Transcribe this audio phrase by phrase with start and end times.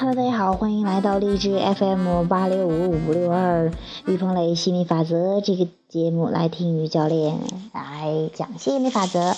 [0.00, 3.70] Hello，大家好，欢迎来到荔枝 FM 八六五五六二
[4.06, 7.38] 于鹏雷吸引力法则这个节目，来听于教练
[7.74, 9.34] 来讲吸引力法则。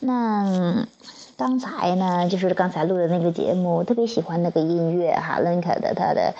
[0.00, 0.86] 那
[1.36, 6.34] 刚才呢，就是刚才录的那个节目，特别喜欢那个音乐哈，Link 的他的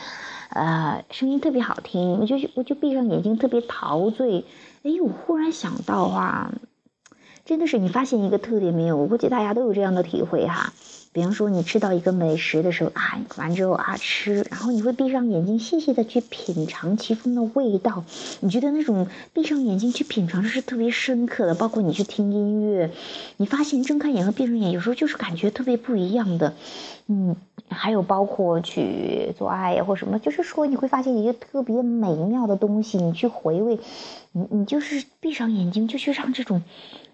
[0.54, 4.46] 呃声音特别好听，我就我就闭上眼睛特别陶醉。
[4.84, 6.50] 哎，我忽然想到哈，
[7.50, 8.96] 真的是你发现一个特点没有？
[8.96, 10.72] 我估计大家都有这样的体会哈。
[11.12, 18.04] 比方说，你吃到一个美食的时候啊，完之后啊吃，然后你会闭上眼睛，细细的去品尝其中的味道。
[18.38, 21.56] 你觉得那种闭上眼睛去品尝是特别深刻的。
[21.56, 22.92] 包括你去听音乐，
[23.36, 26.54] 你发现睁开眼和闭上眼有时候就是感觉特别不一样的。
[27.08, 27.34] 嗯，
[27.68, 33.80] 还有包括去做爱呀或什么，就是说你会发现一个特别美妙的东西，你去回味，
[34.30, 36.62] 你你就是闭上眼睛就去让这种，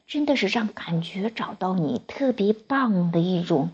[0.07, 3.71] 真的是让感觉找到你特别棒的一种。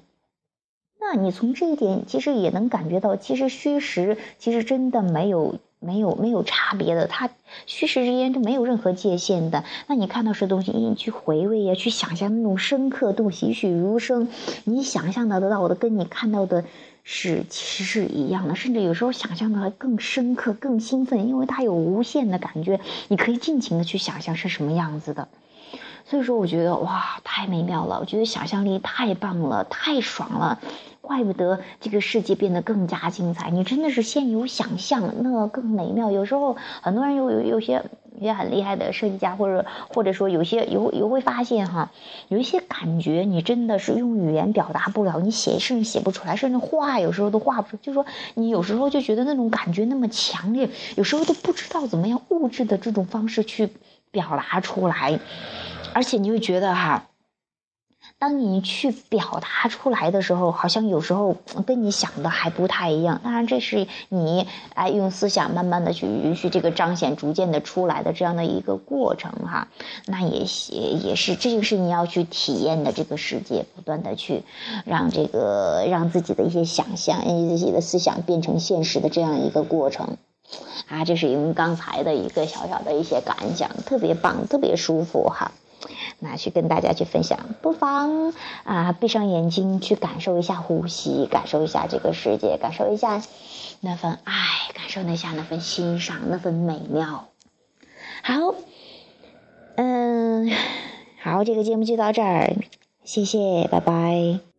[1.00, 7.28] 那你从这一点其实也能感觉到，其实虚实其实真的没有没有没有差别的，它
[7.66, 9.64] 虚实之间都没有任何界限的。
[9.88, 14.28] 那你看到是东西，你去回味呀，去想象那种深刻度栩栩如生，
[14.64, 16.64] 你想象的得到的跟你看到的
[17.02, 25.28] 是其实是一样的，甚至有时候想象的还更深刻、更兴奋，因为它有无限的感觉，你可以尽情的去想象是什么样子的。
[26.12, 27.98] 所以说，我觉得哇，太美妙了！
[27.98, 30.58] 我觉得想象力太棒了，太爽了。
[31.00, 33.48] 怪不得这个世界变得更加精彩。
[33.48, 36.10] 你真的是先有想象，那更美妙。
[36.10, 37.86] 有时候很多人有有有些
[38.20, 41.90] 也很厉害的设计家，或者或者说有些有有会发现哈，
[42.28, 47.78] 有一些感觉你真的是用语言表达不了，你写甚至写不出来，甚至画有时候都画不出。
[47.82, 48.04] 就说
[48.34, 53.70] 你有时候就觉得那种感觉那么强烈，有时候都不知道怎么样物质的这种方式去
[54.12, 55.18] 表达出来，
[55.92, 57.06] 而且你会觉得哈。
[58.18, 61.36] 当你去表达出来的时候，好像有时候
[61.66, 63.20] 跟你想的还不太一样。
[63.22, 69.68] 当然，这是你哎用思想慢慢的去允许这个彰显，逐渐的出来的这样的一个过程哈。
[70.06, 74.42] 那也也也是，这就是你要去体验的这个世界，不断的去
[74.84, 80.16] 让这个让自己的一些想象、自己的思想变成现实的这样一个过程
[80.88, 81.04] 啊。
[81.04, 85.52] 这是用刚才的一个小小的一些感想，特别棒，特别舒服哈。
[86.20, 88.32] 那去跟大家去分享，不妨
[88.62, 93.20] 啊闭上眼睛去感受一下呼吸，感受一下这个世界，感受一下
[93.80, 94.34] 那份爱，
[94.74, 97.26] 感受一下那份欣赏，那份美妙。
[98.22, 98.54] 好，
[99.74, 100.48] 嗯，
[101.20, 102.54] 好，这个节目就到这儿，
[103.02, 104.51] 谢谢，拜拜。